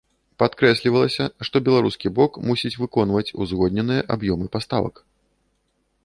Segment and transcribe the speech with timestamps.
[0.41, 4.95] Падкрэслівалася, што беларускі бок мусіць выконваць узгодненыя аб'ёмы паставак.